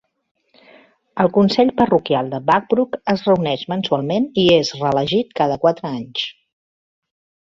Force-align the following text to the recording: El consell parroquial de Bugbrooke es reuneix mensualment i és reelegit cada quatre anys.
El 1.23 1.29
consell 1.35 1.73
parroquial 1.81 2.31
de 2.31 2.39
Bugbrooke 2.47 3.01
es 3.15 3.25
reuneix 3.27 3.67
mensualment 3.75 4.25
i 4.45 4.47
és 4.57 4.73
reelegit 4.81 5.37
cada 5.43 5.59
quatre 5.67 5.91
anys. 5.99 6.25